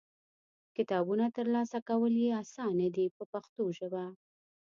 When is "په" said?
3.15-3.23